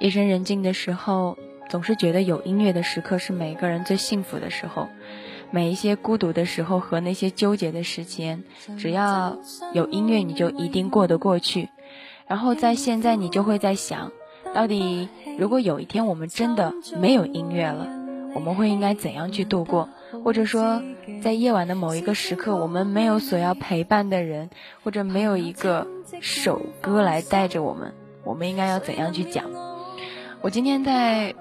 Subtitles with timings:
[0.00, 1.36] 夜深人静的时候，
[1.68, 4.88] 总是觉得有音乐的时刻是每个人最幸福的时候。
[5.50, 8.42] 每一些孤独的时候和那些纠结的时间，
[8.78, 9.36] 只要
[9.74, 11.68] 有音乐，你就一定过得过去。
[12.26, 14.10] 然后在现在，你就会在想，
[14.54, 17.86] 到底如果有一天我们真的没有音乐了，
[18.34, 19.90] 我们会应该怎样去度过？
[20.24, 20.82] 或者说，
[21.20, 24.48] 在夜晚的某一个时刻，我们没有所要陪伴的人，
[24.82, 25.86] 或者没有一个
[26.22, 27.92] 首歌来带着我们，
[28.24, 29.44] 我们应该要怎样去讲？
[30.42, 31.34] 我今天在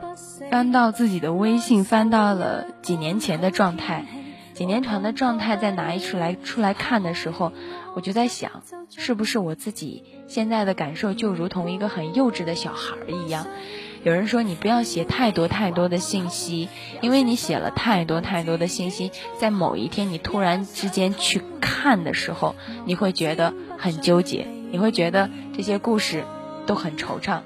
[0.52, 4.06] 翻到自己的微信，翻到了几年前的状态，
[4.54, 7.54] 几年前的状态再拿一出来出来看的时候，
[7.96, 8.62] 我就在想，
[8.94, 13.48] 是不是我自己现在的感受就如同一个很幼稚的小孩儿一样？
[14.04, 16.68] 有人说你不要写太多太多的信息，
[17.00, 22.56] 因为你写了太多太多的信息，在某一天你突然之间去看的时候，
[22.86, 26.26] 你会觉得很纠结，你会觉得这些故事
[26.66, 27.40] 都很惆怅。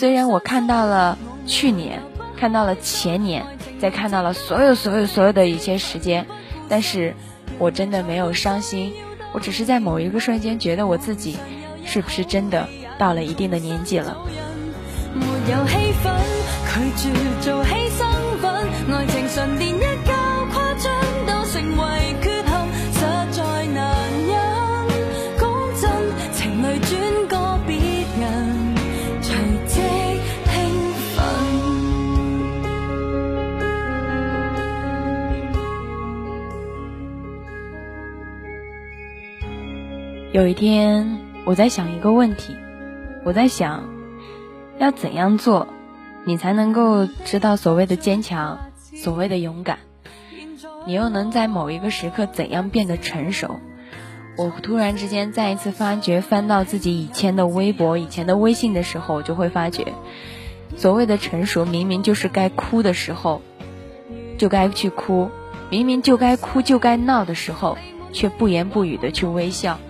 [0.00, 2.00] 虽然我看到了去年，
[2.34, 3.44] 看到了前年，
[3.78, 6.26] 再看到了所有所有所有的一些时间，
[6.70, 7.14] 但是
[7.58, 8.94] 我真的没有伤心，
[9.34, 11.36] 我只是在某一个瞬间觉得我自己
[11.84, 14.16] 是不是真的到了一定的年纪了。
[15.12, 16.10] 没有气氛
[16.96, 17.62] 拒绝做
[40.32, 42.54] 有一天，我在想一个问题，
[43.24, 43.82] 我在想，
[44.78, 45.66] 要怎样做，
[46.24, 48.60] 你才能够知道所谓的坚强，
[48.94, 49.80] 所谓的勇敢，
[50.86, 53.58] 你又能在某一个时刻怎样变得成熟？
[54.36, 59.94] 我突然之间再一次发觉，翻到自己以前的微博、以前的微信的时候，我就会发觉，
[60.76, 63.42] 所谓的成熟，明明就是该哭的时候，
[64.38, 65.28] 就该去哭；
[65.70, 67.76] 明明就该哭就该闹的时候，
[68.12, 69.80] 却不言不语的去微笑。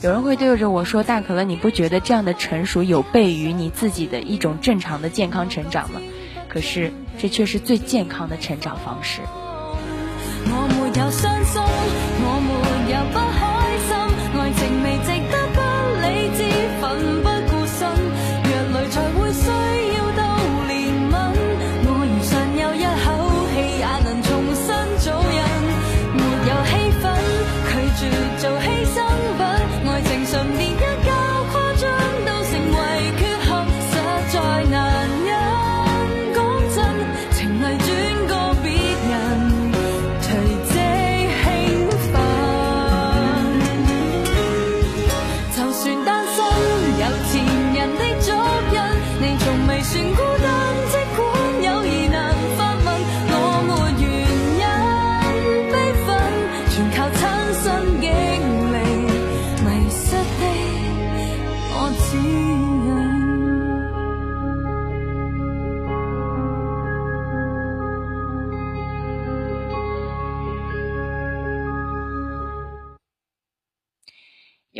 [0.00, 6.00] 有人会对着我说：“大可乐，你不觉得这样的成熟有悖于你自己的一种正常的健康成长吗？”
[6.48, 9.20] 可是，这却是最健康的成长方式。
[12.88, 12.96] 有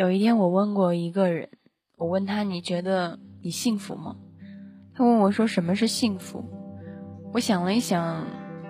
[0.08, 1.50] 有一天，我问过一个人，
[1.98, 4.16] 我问他：“你觉得你幸福吗？”
[4.96, 6.48] 他问我说：“什么是幸福？”
[7.34, 8.24] 我想了一想，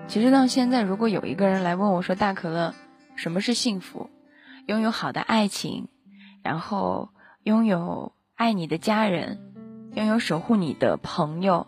[0.09, 2.75] 其实到现在，如果有一个人来问我说：“大可乐，
[3.15, 4.09] 什么是幸福？”
[4.67, 5.87] 拥有好的爱情，
[6.43, 7.07] 然后
[7.43, 9.39] 拥有爱你的家人，
[9.95, 11.67] 拥有守护你的朋友。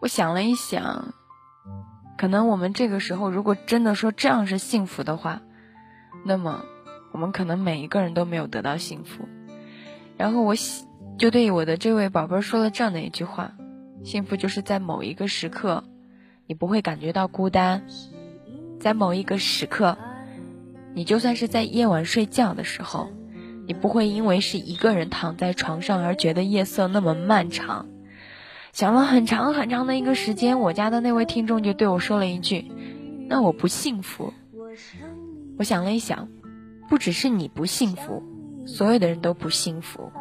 [0.00, 1.12] 我想了一想，
[2.16, 5.42] 可能我们这个时候，如果真的说这样是幸福的话，
[6.24, 6.64] 那么。
[7.14, 9.28] 我们可能每一个人都没有得到幸福，
[10.16, 10.84] 然后我喜
[11.16, 13.52] 就对我的这位宝贝说了这样的一句话：
[14.02, 15.84] 幸福就是在某一个时刻，
[16.48, 17.82] 你不会感觉到孤单；
[18.80, 19.96] 在某一个时刻，
[20.92, 23.12] 你就算是在夜晚睡觉的时候，
[23.68, 27.86] 你不会因为是一个人躺在床上而觉得夜色那么漫长。
[28.72, 32.72] 想了很长很长的一个时间，我家的那位听众就对我说了一句
[33.30, 34.34] ：“那我不幸福。”
[35.56, 36.28] 我想了一想。
[36.88, 38.22] 不只是你不幸福，
[38.66, 40.12] 所有的人都不幸福，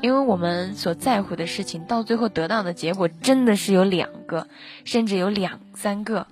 [0.00, 4.46] 因为我们所在乎的事情，到最后得到的结果真的是有两个，
[4.84, 6.26] 甚至有两三个。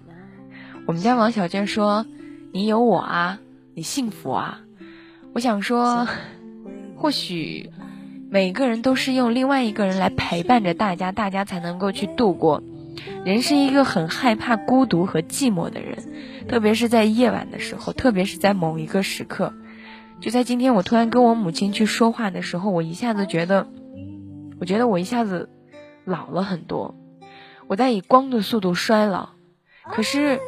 [0.86, 2.06] 我们家王小娟说
[2.52, 3.38] ：“你有我啊，
[3.74, 4.60] 你幸福啊。”
[5.34, 6.08] 我想说，
[6.96, 7.70] 或许
[8.30, 12.62] 每个人都是用另外一个人来陪伴着大家，大家才能够去度过。
[13.24, 15.98] 人是一个很害怕孤独和寂寞的人，
[16.48, 19.52] 特别是在夜晚的时候，特别是在某一个时刻。
[20.20, 23.68] 就在今天，我突然跟我母亲去说话的时候，我一下子觉得，
[24.60, 25.48] 我觉得我一下子
[26.04, 26.94] 老了很多，
[27.66, 29.30] 我在以光的速度衰老，
[29.92, 30.40] 可是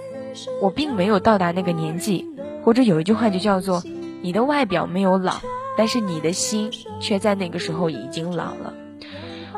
[0.60, 2.26] 我并没有到达那个年纪。
[2.62, 3.82] 或者有一句话就叫做：
[4.20, 5.36] 你的外表没有老，
[5.78, 6.70] 但是你的心
[7.00, 8.74] 却在那个时候已经老了。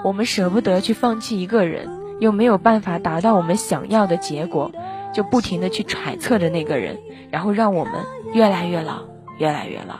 [0.04, 1.88] 我们舍不得去放弃一个人，
[2.20, 4.70] 又没有办法达到我们想要的结果，
[5.12, 7.00] 就不停的去揣测着那个人，
[7.32, 7.92] 然后让我们
[8.34, 9.02] 越来越老，
[9.42, 9.98] 越来越老。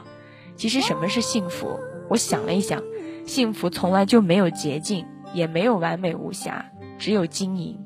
[0.55, 1.81] 其实什么是幸福？
[2.09, 2.81] 我想了一想，
[3.27, 5.05] 幸福从来就没有捷径，
[5.35, 6.67] 也没有完美无瑕，
[6.97, 7.81] 只有经营，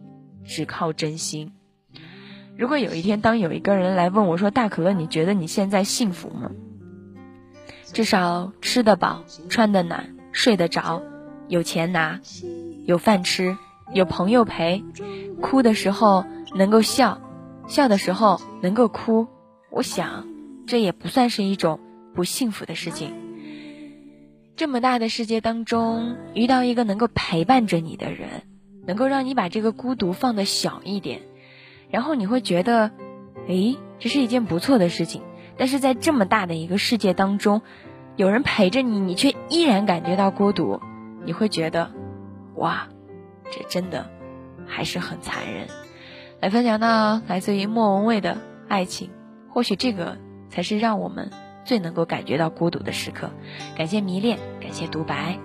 [0.44, 1.54] 只靠真心。
[2.58, 6.50] 如果有一天，当有一个人来问我说：“大可乐，你觉得你现在幸福吗？”
[7.94, 11.02] 至少吃得饱、穿得暖、睡得着，
[11.48, 12.20] 有钱拿，
[12.84, 13.56] 有饭吃，
[13.94, 14.84] 有朋友陪，
[15.40, 17.18] 哭的时候能够笑，
[17.66, 19.28] 笑的时候能够哭，
[19.70, 20.26] 我想，
[20.66, 21.80] 这也不算是一种
[22.14, 23.12] 不幸福的事情。
[24.56, 28.42] 这么大的世界当中，遇到一个能够陪伴着你的人，
[28.86, 31.20] 能够让你把这个孤独放的小一点。
[31.90, 32.90] 然后你会觉得，
[33.48, 35.22] 诶，这是一件不错的事情。
[35.58, 37.62] 但是在这么大的一个世界当中，
[38.16, 40.80] 有人陪着你，你却依然感觉到孤独，
[41.24, 41.92] 你会觉得，
[42.56, 42.88] 哇，
[43.50, 44.10] 这真的
[44.66, 45.68] 还是很残忍。
[46.40, 49.10] 来分享到来自于莫文蔚的爱情，
[49.48, 50.18] 或许这个
[50.50, 51.30] 才是让我们
[51.64, 53.30] 最能够感觉到孤独的时刻。
[53.76, 55.38] 感谢迷恋，感谢独白。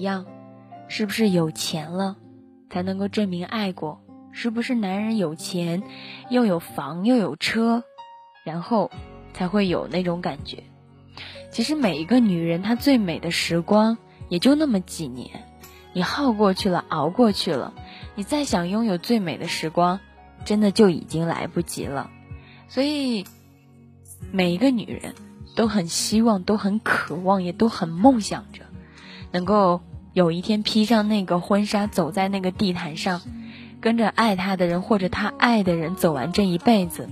[0.00, 0.24] 一样，
[0.88, 2.16] 是不是有钱了
[2.70, 4.00] 才能够证明爱过？
[4.32, 5.82] 是不是男人有钱，
[6.30, 7.84] 又有房又有车？
[8.42, 8.90] 然后
[9.34, 10.64] 才会有那种感觉。
[11.50, 13.98] 其实每一个女人，她最美的时光
[14.30, 15.44] 也就那么几年，
[15.92, 17.74] 你耗过去了，熬过去了，
[18.14, 20.00] 你再想拥有最美的时光，
[20.46, 22.08] 真的就已经来不及了。
[22.68, 23.26] 所以，
[24.32, 25.14] 每一个女人
[25.56, 28.62] 都很希望，都很渴望，也都很梦想着，
[29.32, 33.22] 能够有一天披上那个婚纱，走在那个地毯上，
[33.80, 37.08] 跟着爱他的人或者他爱的人走完这一辈子。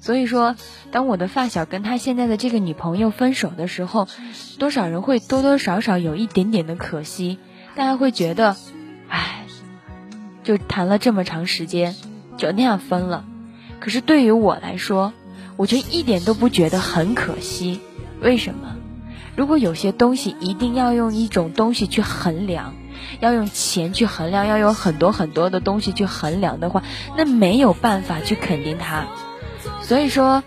[0.00, 0.54] 所以说，
[0.92, 4.06] 当我的发小跟他现在的这个女朋友分手的时候，
[4.58, 7.38] 多少人会多多少少有一点点的可惜，
[7.74, 8.56] 大家会觉得，
[9.08, 9.44] 唉，
[10.44, 11.96] 就谈了这么长时间，
[12.36, 13.24] 就那样分了。
[13.80, 15.12] 可是对于我来说，
[15.56, 17.80] 我却一点都不觉得很可惜。
[18.20, 18.76] 为什么？
[19.38, 22.74] 如果有些东西一定要用一种东西去衡量，
[23.20, 26.82] 要用钱去衡量，要有很多很多的东西去衡量的话，
[27.16, 29.04] 那没有办法去肯定它。
[29.80, 30.42] 所以说，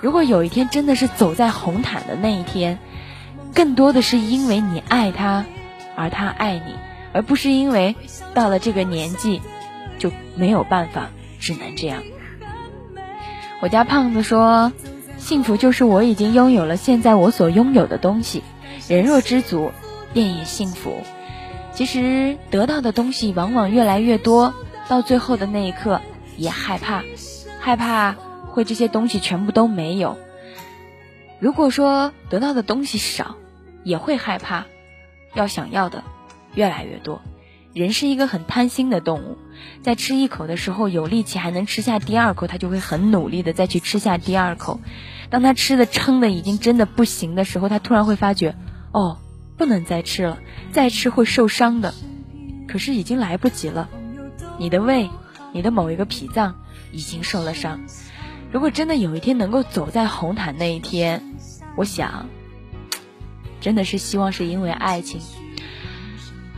[0.00, 2.78] 如果有一天真的是走在红毯的那一天，
[3.56, 5.44] 更多的是因为你爱他，
[5.96, 6.76] 而他爱你，
[7.12, 7.96] 而不是因为
[8.34, 9.42] 到了这个年纪
[9.98, 11.08] 就没有办法，
[11.40, 12.04] 只能这样。
[13.60, 14.72] 我家胖子说，
[15.18, 18.42] 幸福就是我已经拥有了现在我所拥有的东西，
[18.88, 19.72] 人若知足，
[20.12, 21.02] 便也幸福。
[21.74, 24.54] 其实得到的东西往往越来越多，
[24.88, 26.00] 到最后的那一刻
[26.36, 27.02] 也害怕，
[27.60, 28.16] 害怕。
[28.50, 30.18] 会这些东西全部都没有。
[31.38, 33.36] 如果说得到的东西少，
[33.84, 34.64] 也会害怕，
[35.34, 36.02] 要想要的
[36.54, 37.20] 越来越多。
[37.74, 39.38] 人是一个很贪心的动物，
[39.82, 44.80] 在吃一口的时候有力气还能吃下第二口，他就会很努力的再去吃下第二口。
[45.30, 48.56] 当他吃的撑的已经真的不行的时候，他突然会发觉，
[48.92, 49.18] 哦，
[49.56, 50.38] 不能再吃了，
[50.72, 51.94] 再吃会受伤的。
[52.66, 53.88] 可是已经来不及了，
[54.58, 55.08] 你的胃，
[55.52, 56.56] 你的某一个脾脏
[56.90, 57.80] 已经受了伤。
[58.50, 61.34] 如果真的有一天能够走在红毯那一天，
[61.76, 62.26] 我想，
[63.60, 65.20] 真的是希望是因为爱情。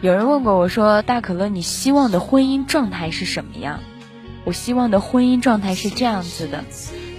[0.02, 3.80] 有人问过我说：“大可乐，你希望的婚姻状态是什么样？”
[4.44, 6.64] 我希望的婚姻状态是这样子的：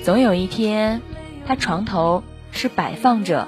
[0.03, 1.00] 总有一天，
[1.45, 3.47] 他床头是摆放着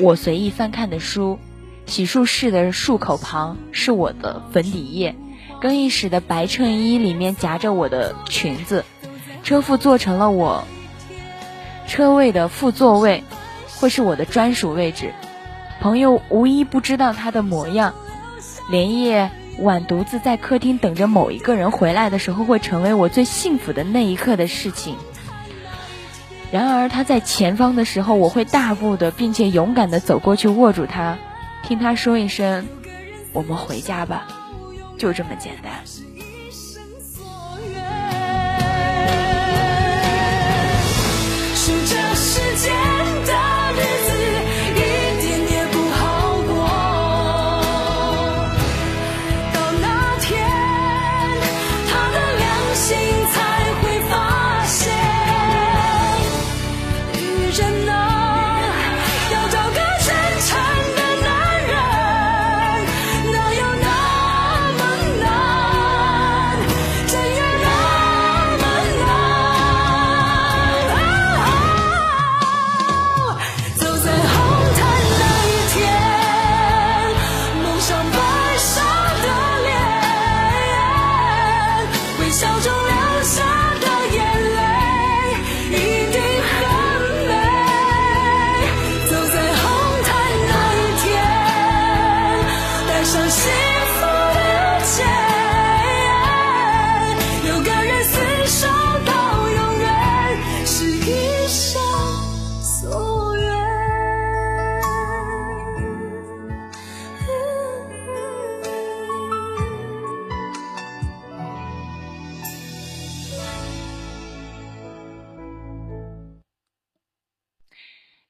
[0.00, 1.38] 我随意翻看的书，
[1.86, 5.14] 洗漱室的漱口旁是我的粉底液，
[5.60, 8.84] 更衣室的白衬衣里面夹着我的裙子，
[9.44, 10.64] 车副做成了我
[11.86, 13.22] 车位的副座位，
[13.76, 15.14] 会是我的专属位置。
[15.80, 17.94] 朋友无一不知道他的模样，
[18.68, 19.30] 连夜。
[19.60, 24.96] 晚独自在客厅等着某一个人回来的时候，会成为我最幸福的那一刻的事情。
[26.50, 31.18] 然而他在前方的时候，我会大步的，并且勇敢的走过去握住他，
[31.62, 32.66] 听他说一声
[33.32, 34.26] ：“我们回家吧。”
[34.98, 35.70] 就这么简单。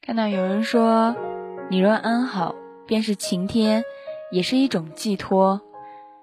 [0.07, 1.17] 看到有人说
[1.73, 2.55] ：“你若安好，
[2.87, 3.85] 便是晴天，
[4.31, 5.63] 也是一种寄托。”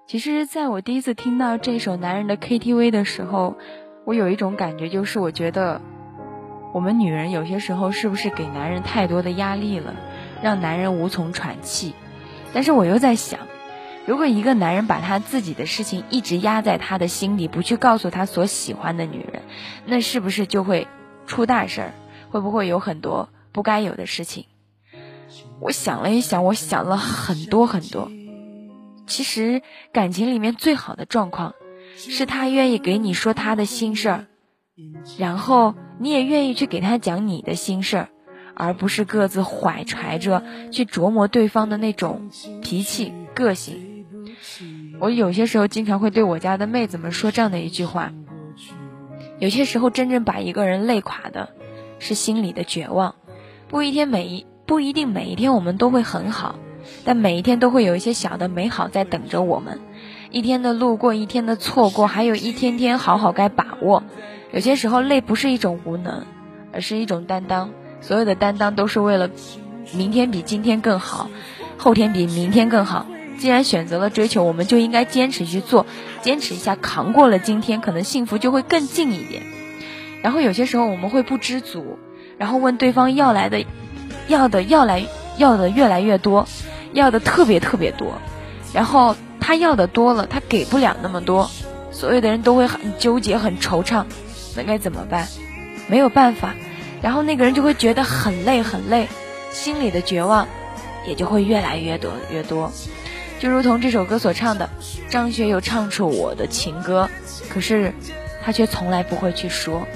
[0.06, 3.56] 其实，在我第一次听到这首男人的 KTV 的时候，
[4.04, 5.80] 我有一种感觉，就是我觉得
[6.72, 9.96] 我们女人有些时候是不是给男人太多的压力了，
[10.44, 11.92] 让男人无从喘气？
[12.52, 13.40] 但是我又在想，
[14.06, 19.42] 如果一个男人把他自己的事情一直压在他的心里，不去告诉他所喜欢的女人，
[19.86, 20.86] 那是不是就会
[21.26, 21.92] 出大事儿？
[22.30, 23.28] 会不会有很多？
[23.52, 24.46] 不该有的事情，
[25.60, 28.10] 我想了一想，我想了很多很多。
[29.06, 31.54] 其实感情里面最好的状况，
[31.96, 34.26] 是他愿意给你说他的心事儿，
[35.18, 38.08] 然后你也愿意去给他讲你的心事儿，
[38.54, 42.30] 而不是各自怀揣着去琢磨对方的那种
[42.62, 44.06] 脾气个性。
[44.98, 48.12] 我有些时候经常会对我家的妹子们说这样的一句话：
[49.38, 51.50] 有些时候真正把一个人累垮的，
[51.98, 53.16] 是心里的绝望。
[53.72, 56.56] 不一天每一不一定每一天我们都会很好，
[57.06, 59.80] 但每一天都会有一些小的美好在等着我们。
[60.30, 64.02] 一天的路过，一天的错过，还有一天天好好该把握。
[64.52, 66.26] 有些时候累不是一种无能，
[66.70, 67.70] 而是一种担当。
[68.02, 69.30] 所有的担当都是为了
[69.94, 71.30] 明天比今天更好，
[71.78, 73.06] 后天比明天更好。
[73.38, 75.86] 既然选择了追求，我们就应该坚持去做，
[76.20, 79.42] 坚持一下，扛过了今天，可能幸福就会更近一点。
[80.22, 81.98] 然后有些时候我们会不知足。
[82.42, 83.64] 然后问对方要来的，
[84.26, 85.06] 要的要来
[85.36, 86.48] 要的越来越多，
[86.92, 88.14] 要的特别特别多，
[88.74, 91.48] 然后他要的多了，他给不了那么多，
[91.92, 94.06] 所有的人都会很纠结很惆怅，
[94.56, 95.28] 那该怎么办？
[95.86, 96.56] 没有办法，
[97.00, 99.06] 然后那个人就会觉得很累很累，
[99.52, 100.48] 心里的绝望
[101.06, 102.72] 也就会越来越多越多，
[103.38, 104.68] 就如同这首歌所唱的，
[105.08, 107.08] 张学友唱出我的情歌，
[107.48, 107.94] 可是
[108.44, 109.86] 他却从来不会去说。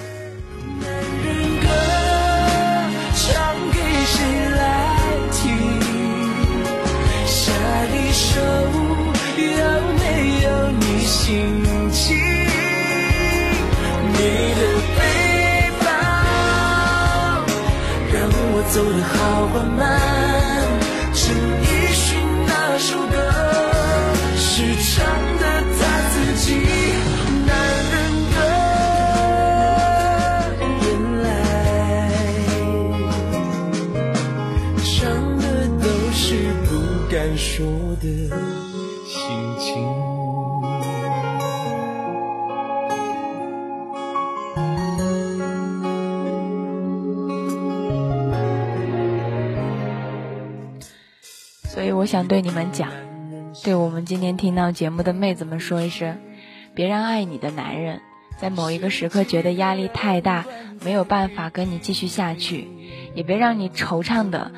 [8.36, 9.64] 手有
[9.98, 10.04] 没
[10.44, 10.48] 有
[10.80, 11.24] 你心
[11.90, 12.14] 情？
[14.12, 14.18] 你
[14.58, 14.62] 的
[14.96, 14.98] 背
[15.80, 15.86] 包
[18.12, 18.14] 让
[18.52, 19.16] 我走得好
[19.52, 19.80] 缓慢，
[52.06, 52.90] 想对你们讲，
[53.64, 56.18] 对我们今天听到节目的妹子们说一声，
[56.74, 58.00] 别让爱你的男人
[58.38, 60.44] 在某一个时刻觉得压力太大，
[60.84, 62.68] 没有办法跟你继续下去，
[63.14, 64.52] 也别让你惆怅的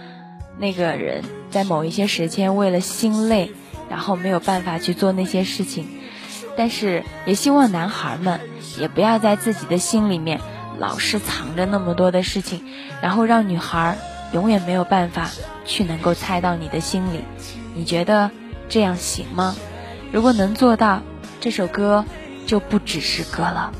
[0.59, 3.51] 那个人在某一些时间为了心累，
[3.89, 5.87] 然后没有办法去做那些事情。
[6.57, 8.41] 但是也希望男孩们
[8.81, 10.41] 也不要在自己的心里面
[10.79, 12.65] 老是藏着那么多的事情，
[13.01, 13.97] 然后让女孩
[14.33, 15.31] 永远没有办法
[15.65, 17.25] 去能够猜到你的心里。
[17.75, 18.31] 你觉得
[18.69, 19.55] 这样行吗？
[20.13, 21.03] 如果能做到，
[21.41, 22.05] 这首歌
[22.47, 23.73] 就不只是歌了。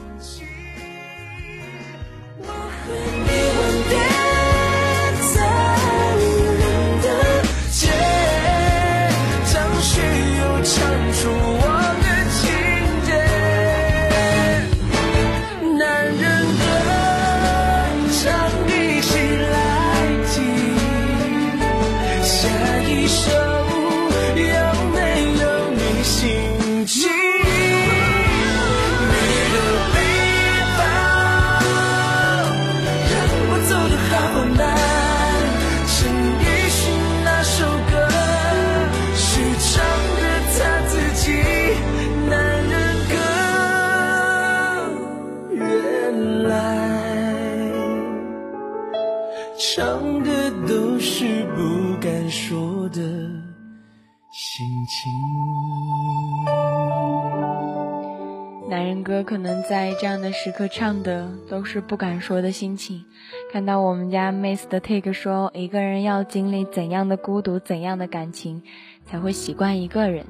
[59.69, 63.05] 在这样的时刻唱的都是不敢说的心情。
[63.53, 68.63] 看到我们家 Miss 的 take 说，一个人要经历怎样的孤独，怎样的感情，
[69.05, 70.25] 才会习惯一个人。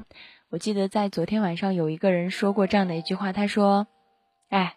[0.50, 3.87] 我记得在昨天晚上有一个人说过这样的一句话，他说
[4.50, 4.75] ：“哎，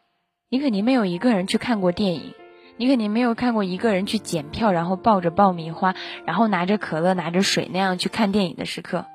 [0.48, 2.36] 你肯定没有一个人去看过电影，
[2.78, 5.96] 你肯定没有看过一个人去检票，然后抱着爆米花，
[6.28, 9.08] 然后拿着可乐，拿着水那样去看电影的时刻。”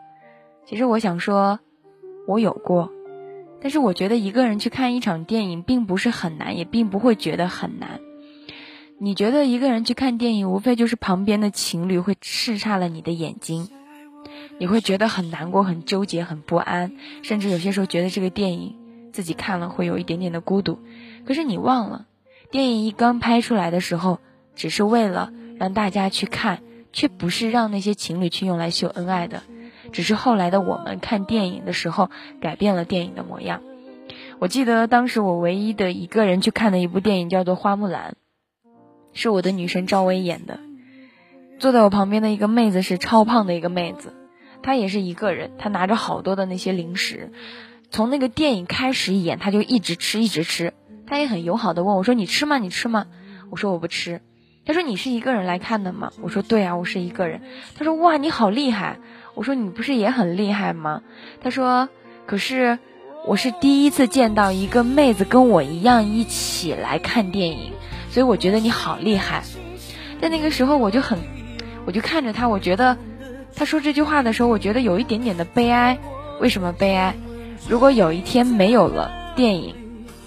[0.66, 1.60] 其实我想说，
[2.26, 2.90] 我有过。
[3.60, 8.00] 但是我觉得一个人去看一场电影并不是很难，也并不会觉得很难。
[8.98, 13.68] 你觉得一个人去看电影，无非就是旁边的情侣会刺差了你的眼睛，
[14.58, 16.92] 你会觉得很难过、很纠结、很不安，
[17.22, 18.74] 甚至有些时候觉得这个电影
[19.12, 20.78] 自己看了会有一点点的孤独。
[21.26, 22.06] 可是你忘了，
[22.50, 24.18] 电影一刚拍出来的时候，
[24.54, 29.42] 只是为了让大家去看，却不是让那些情侣去用来秀恩爱的。
[29.92, 33.60] 只是后来的我们看电影的时候改变了电影的模样。
[34.38, 38.16] 我记得当时我唯一的一个人去看的一部电影叫做《花木兰》，
[39.12, 40.60] 是我的女神赵薇演的。
[41.58, 44.12] 坐在我旁边的一个妹子是超胖的一个妹子，
[44.62, 47.32] 她也是一个人，她拿着好多的那些零食。
[47.90, 50.74] 从那个电影开始演，她就一直吃一直吃。
[51.06, 52.58] 她也很友好的问我说：“你吃吗？
[52.58, 53.06] 你吃吗？”
[53.50, 54.20] 我说：“我不吃。”
[54.66, 57.40] 她说：“你是一个人来看的吗？”我说：“对啊，我是一个人。”
[57.78, 58.98] 她说：“哇，你好厉害。”
[59.36, 61.02] 我说你不是也很厉害吗？
[61.42, 61.90] 他说，
[62.24, 62.78] 可是
[63.26, 67.74] 我是第一次见到一个妹子跟我一样一起来看电影，
[68.08, 69.44] 所以我觉得你好厉害。
[70.22, 71.18] 在那个时候我就很，
[71.84, 72.96] 我就看着他，我觉得
[73.54, 75.98] 他说这句话的时候，我觉得有一点点的悲哀。
[76.40, 77.14] 为什么悲哀？
[77.68, 79.74] 如果有一天没有了电影，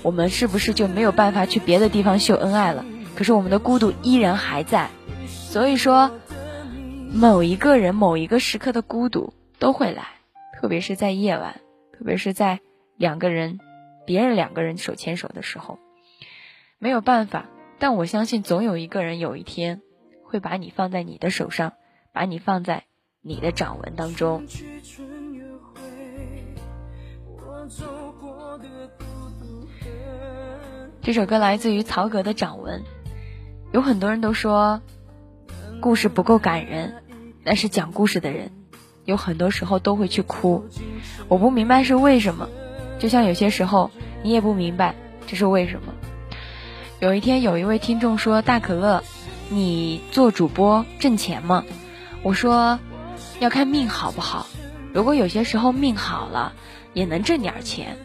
[0.03, 2.85] 我们是不是就没有办法去别的地方秀恩爱了？
[3.15, 4.91] 可是我们的孤独依然还在，
[5.27, 6.11] 所以说。
[7.11, 10.07] 某一个人某一个时刻的孤独都会来，
[10.53, 11.59] 特别是在夜晚，
[11.91, 12.59] 特别是在
[12.97, 13.59] 两个人，
[14.05, 15.79] 别人两个人手牵手的时候，
[16.77, 17.47] 没有办法。
[17.79, 19.81] 但我相信，总有一个人有一天
[20.23, 21.73] 会把你放在你的手上，
[22.13, 22.85] 把你放在
[23.21, 24.45] 你的掌纹当中。
[31.01, 32.83] 这首歌来自于曹格的掌纹，
[33.73, 34.81] 有很多人都说。
[35.81, 36.95] 故事不够感人，
[37.43, 38.51] 但是讲故事的人
[39.05, 40.65] 有很多时候都会去哭。
[41.29, 42.49] 我不明白是为什么，
[42.99, 43.89] 就像有些时候
[44.21, 45.93] 你也不明白这是为什么。
[46.99, 49.03] 有一天有一位听众说：“大可乐，
[49.47, 51.63] 你做主播挣钱吗？”
[52.23, 52.77] 我说
[53.39, 54.47] ：“要看命好不好。
[54.93, 56.51] 如果有些时候命好了，
[56.93, 57.95] 也能挣点钱；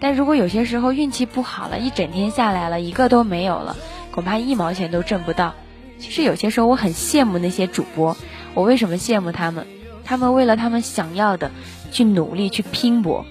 [0.00, 3.76] 但如果有些时候运气不好了，一整天下来了一个都没有了，
[4.12, 5.54] 恐怕一毛钱都挣不到。”
[5.98, 8.16] 其实有些时候我很羡慕那些主播，
[8.54, 9.66] 我为什么羡慕他们？
[10.04, 11.50] 他们为了他们想要的
[11.90, 13.26] 去努力去拼搏，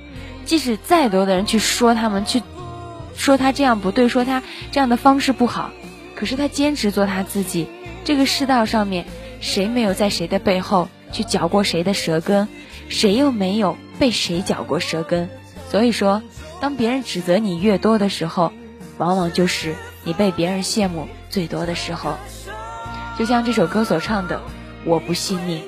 [0.46, 2.44] 即使再多的人去说他们，去
[3.16, 5.72] 说他这样不对，说他这样的方式不好，
[6.16, 7.68] 可是他坚持做他自己。
[8.04, 9.06] 这个世道上面，
[9.42, 12.48] 谁没有在谁的背后去嚼过谁的舌根？
[12.90, 15.30] 谁又没有被谁嚼过舌根？
[15.70, 16.22] 所以说，
[16.62, 18.54] 当别人指责你越多的时候，
[18.98, 22.18] 往往就是你被别人羡慕最多的时候。
[23.18, 24.40] 就像这首歌所唱的，
[24.86, 25.64] 我不信命。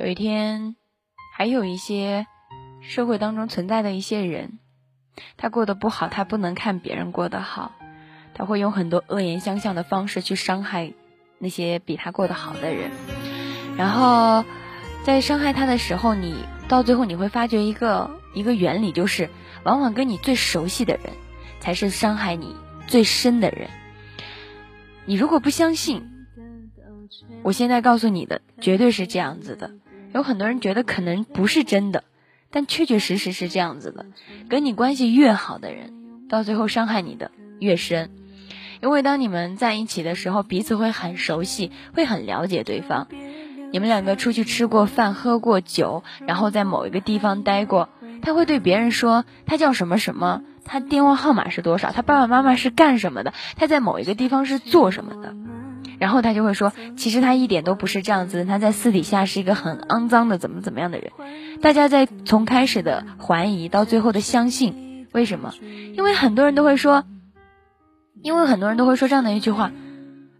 [0.00, 0.76] 有一天，
[1.36, 2.26] 还有一些
[2.80, 4.58] 社会当中存在的一些人，
[5.36, 7.72] 他过得不好，他不能看别人过得好，
[8.32, 10.94] 他会用很多恶言相向的方式去伤害
[11.38, 12.90] 那些比他过得好的人。
[13.76, 14.42] 然后，
[15.04, 19.28] 在伤害他的时候，你到最后你会发觉一个一个原理，就是
[19.64, 21.12] 往往跟你最熟悉的人，
[21.60, 23.68] 才是伤害你最深的人。
[25.04, 26.10] 你如果不相信，
[27.42, 29.72] 我现在告诉你的绝对是这样子的。
[30.12, 32.04] 有很多人觉得可能不是真的，
[32.50, 34.06] 但确确实实是这样子的。
[34.48, 35.92] 跟你关系越好的人，
[36.28, 38.10] 到最后伤害你的越深，
[38.82, 43.06] 因为当你们在一起的时候，彼此会很熟悉，会很了解对方。
[43.72, 47.88] 你们两个出去吃过饭、喝过酒，然后在某一个地方待过，
[48.20, 55.36] 他会对别人说他叫什么什么，他电话号码是多少，他爸爸妈妈是干什么的，他在某一个地方是做什么的。
[56.00, 61.12] 然后他就会说，其实他一点都不是这样子，他在私底下是一个很肮脏的怎么怎么样的人。
[61.60, 65.52] 大家在从开始的怀疑到最后的相信，为什么？
[65.94, 67.04] 因为很多人都会说，
[68.22, 69.72] 因为很多人都会说这样的一句话：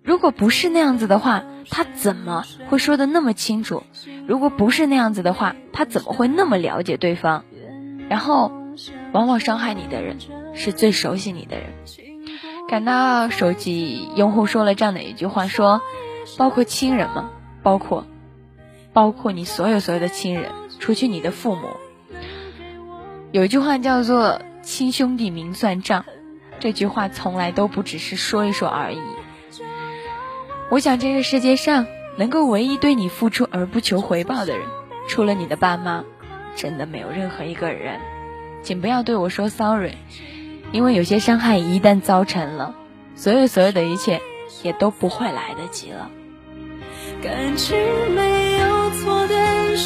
[0.02, 3.82] 如果不是那样子的话，他怎么会说的那么清楚？
[4.26, 7.44] 如果不是那样子的话，他怎么会那么了解对方？
[8.08, 8.50] 然后，
[9.12, 10.16] 往往伤害你的人
[10.54, 11.74] 是最熟悉你的人。
[12.70, 15.82] 感到手机用户说了这样的一句话，说，
[16.38, 17.28] 包括亲人吗？
[17.64, 18.06] 包括，
[18.92, 21.62] 包括你所有所有的亲人，除去你的父母。
[23.32, 26.04] 有一句话叫做“亲兄弟明算账”，
[26.60, 29.00] 这句话从来都不只是说一说而已。
[30.70, 34.68] 我想这个世界上能够唯一对你付出而不求回报的人，
[35.08, 36.04] 除了你的爸妈，
[36.54, 37.98] 真的没有任何一个人。
[38.62, 39.94] 请不要对我说 sorry。
[40.72, 42.74] 因为有些伤害一旦造成了，
[43.16, 44.20] 所有所有的一切
[44.62, 46.10] 也都不会来得及了。
[47.22, 47.76] 感情
[48.14, 49.76] 没有错对，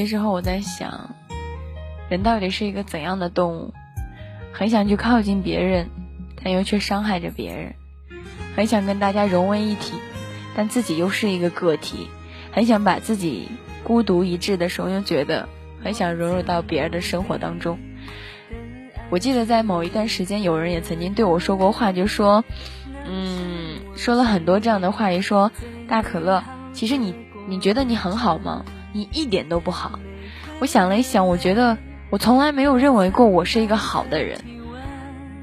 [0.00, 1.14] 些时候我在想，
[2.08, 3.74] 人到底是一个怎样的动物？
[4.50, 5.90] 很想去靠近别人，
[6.42, 7.72] 但又却伤害着别人；
[8.56, 9.92] 很想跟大家融为一体，
[10.56, 12.08] 但自己又是一个个体；
[12.50, 13.48] 很想把自己
[13.84, 15.50] 孤独一掷的时候，又觉得
[15.84, 17.78] 很想融入到别人的生活当中。
[19.10, 22.42] 我记得在某一段时间，有人也曾经对我说过话，就说，
[23.06, 25.52] 嗯，说了很多这样的话，也说
[25.86, 27.14] 大可乐，其实你
[27.46, 28.64] 你觉得你很好吗？
[28.92, 29.98] 你一点都不好。
[30.58, 31.78] 我想了一想，我觉得
[32.10, 34.40] 我从来没有认为过我是一个好的人，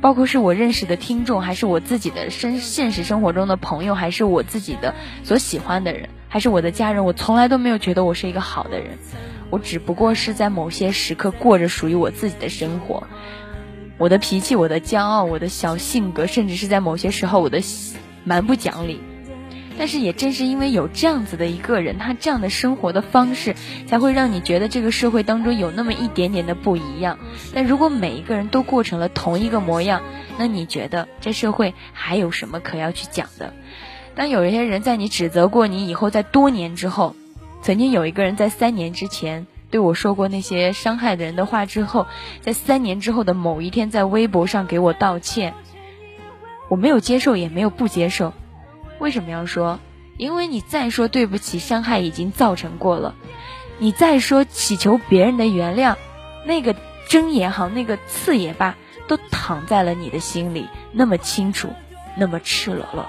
[0.01, 8.97] 包括是我认识的听众，还是我自己的生现实生活中的朋友，还是我自己的所喜欢的人，还是我的家人，我从来都没有觉得我是一个好的人。
[9.49, 13.07] 我只不过是在某些时刻过着属于我自己的生活，
[13.97, 17.61] 我的脾气，我的骄傲，我的小性格，甚至是在某些时候我的
[18.25, 18.99] 蛮不讲理。
[19.77, 27.19] 但是也正是因为有这样子的一个人，他这样的生活的方式，才会让你觉得这个社会当中有那么一点点的不一样。
[27.53, 30.01] 但如果每一个人都过成了同一个模样，
[30.37, 33.53] 那你觉得这社会还有什么可要去讲的？
[34.15, 37.15] 当有一些人在你指责过你以后，在多年之后，
[37.61, 42.07] 曾经有一个人在三年之前对我说过那些伤害的人的话之后，
[42.41, 45.53] 在三年之后的某一天，在微博上给我道歉，
[46.67, 48.33] 我没有接受，也没有不接受。
[48.99, 49.79] 为什么要说？
[50.17, 53.13] 因为你再说对不起，伤害已经造成过了；
[53.77, 55.95] 你再说祈求别人的原谅，
[56.45, 56.75] 那个
[57.07, 58.75] 针也好，那个刺也罢，
[59.07, 61.69] 都躺在了你的心里，那么清楚，
[62.15, 63.05] 那么赤裸裸。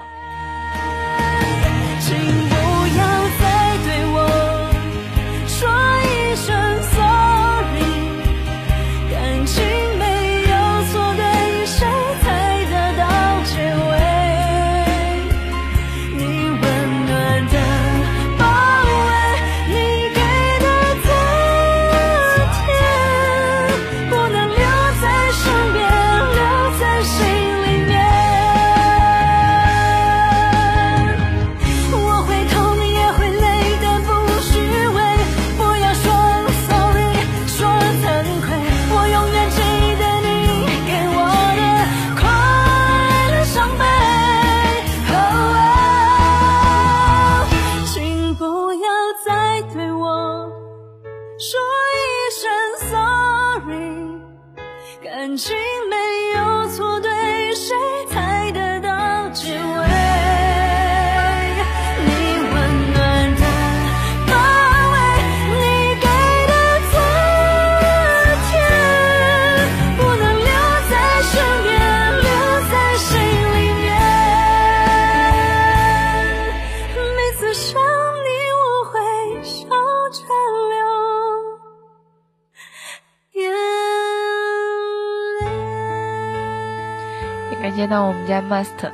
[88.29, 88.91] 家 Master，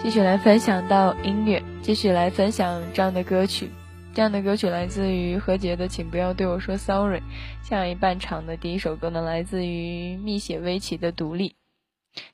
[0.00, 3.68] 继续来分享到音乐，继续来分享这样的歌曲。
[4.14, 7.18] 这样的歌曲来自于何洁的《请不要对我说 Sorry》，
[7.62, 11.48] 下一半场的第一首歌呢，来自于蜜雪薇琪的《独立》。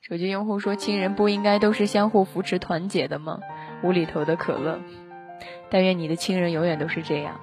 [0.01, 3.39] 手机用户说：“亲人不应该都是相互扶持、团结的吗？”
[3.83, 4.79] 无厘头的可乐，
[5.71, 7.39] 但愿你的亲人永远都是这样。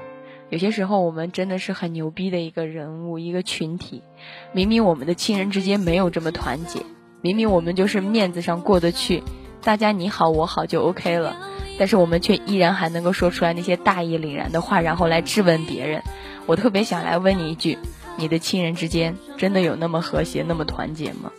[0.51, 4.05] 有些时候，我们真的是很牛逼的一个人物、一个群体。
[4.53, 6.81] 明明我们的亲人之间没有这么团结，
[7.25, 9.23] 明明我们就是面子上过得去，
[9.63, 11.35] 大家你好我好就 OK 了，
[11.79, 16.03] 但是我们却依然还能够说出来那些大义凛然的话，然后来质问别人。
[16.45, 17.79] 我特别想来问你一句：
[18.19, 21.33] 你的亲人之间真的有那么和谐、那么团结吗？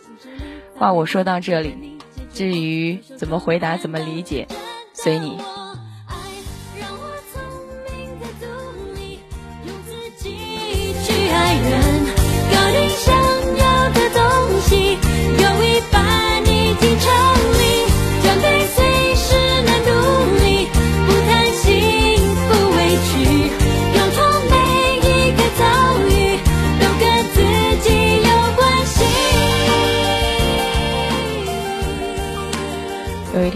[0.74, 1.72] 话我说到这里，
[2.34, 4.48] 至于怎么回答、怎么理解，
[4.92, 5.38] 随你。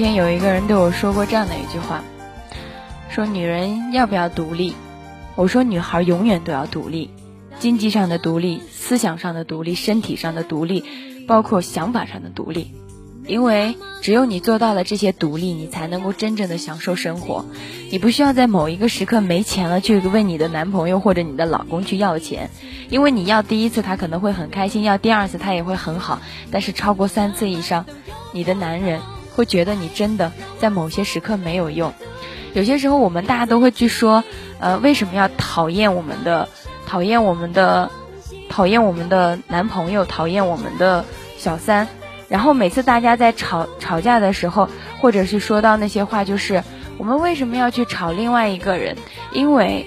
[0.00, 2.02] 天，有一个人对我说过这样的一句话，
[3.10, 4.72] 说女人要不要独立？
[5.34, 7.10] 我说女孩永远都要独立，
[7.58, 10.84] 经济上的独立，思想上的独立，身体上的独立，
[11.28, 12.72] 包括想法上的独立。
[13.26, 17.44] 因为只有你做到了这些独立，你才能够真正的享受生活。
[17.90, 22.48] 你不需要在某一个时刻没钱了去问你的男朋友或者你的老公去要钱，
[22.88, 27.84] 因为你要第一次他可能会很开心，要第二次他也会很好，但是超过三次以上，
[28.32, 29.02] 你的男人。
[29.34, 31.92] 会觉得你真的在某些时刻没有用，
[32.52, 34.24] 有些时候我们大家都会去说，
[34.58, 36.48] 呃，为什么要讨厌我们的，
[36.86, 37.90] 讨厌我们的，
[38.48, 41.04] 讨厌我们的男朋友，讨厌我们的
[41.38, 41.88] 小三，
[42.28, 44.68] 然后每次大家在吵吵架的时候，
[45.00, 46.62] 或者是说到那些话，就是
[46.98, 48.96] 我们为什么要去吵另外一个人？
[49.32, 49.86] 因为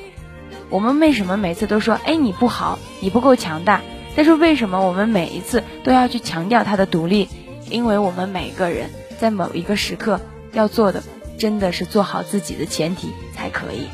[0.69, 3.81] 我们为什么每次都说，哎，你不好，你不够强大？
[4.15, 7.29] 但是为什么我们每一次都要去强调他的独立？
[7.69, 8.89] 因为我们每个人。
[9.19, 10.19] 在某一个时刻
[10.51, 11.01] 要做的，
[11.37, 13.87] 真的是做好自己的前提才可以。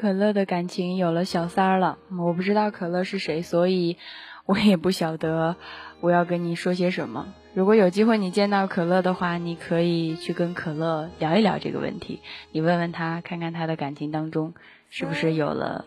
[0.00, 3.98] 可乐的感情有了小三儿了，我不知道可乐是谁，所以
[4.46, 5.56] 我也不晓得
[6.00, 7.26] 我要跟你说些什么。
[7.52, 14.54] 如果有机会你见到可乐的话，你可以去跟可乐聊一聊这个问题，你问问他，看看他的感情当中
[14.88, 15.84] 是不是有了，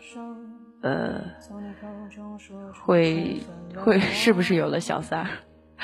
[0.83, 1.23] 呃，
[2.85, 3.41] 会
[3.75, 5.29] 会是不是有了小三儿？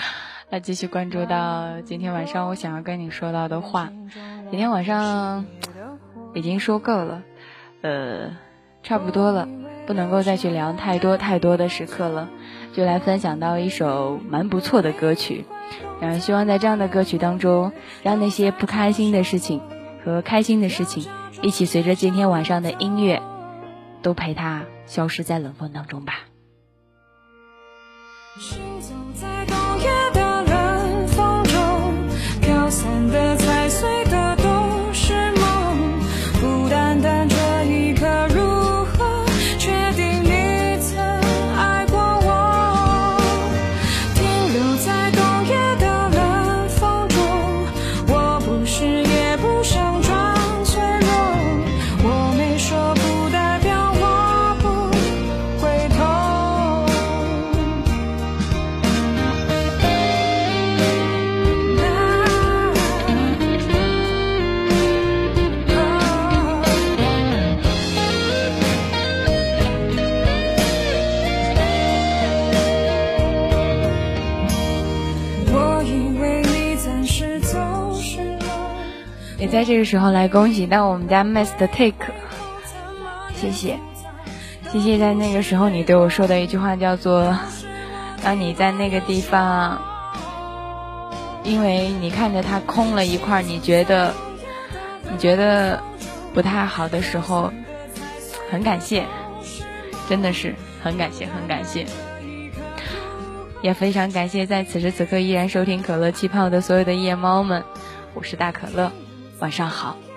[0.51, 3.91] 那继续关注到今天晚上我想要跟你说到的话，
[4.51, 5.47] 今天晚上
[6.35, 7.23] 已经说够了。
[7.81, 8.37] 呃，
[8.83, 9.47] 差不多了，
[9.87, 12.29] 不能够再去聊太多太多的时刻了，
[12.73, 15.45] 就来分享到一首蛮不错的歌曲。
[16.01, 17.71] 嗯，希望在这样的歌曲当中，
[18.03, 19.61] 让那些不开心的事情
[20.03, 21.07] 和开心的事情，
[21.41, 23.21] 一起随着今天晚上的音乐，
[24.01, 26.21] 都陪他消失在冷风当中吧。
[28.37, 29.45] 行走在
[79.59, 82.13] 在这个时候来恭喜到我们家 Miss 的 Take，
[83.35, 83.77] 谢谢，
[84.71, 87.37] 谢谢在那个时候你对我说的一句话叫做：
[88.23, 89.81] 当你在那个地方，
[91.43, 94.13] 因为你看着它空了一块，你觉得
[95.11, 95.83] 你觉得
[96.33, 97.51] 不太好的时候，
[98.49, 99.03] 很感谢，
[100.07, 101.85] 真的是很感谢，很感谢。
[103.61, 107.61] 也非常感谢在此时此刻依然收听可乐气泡的所有的夜猫们，
[108.13, 108.89] 我是大可乐，
[109.39, 110.08] 晚上好。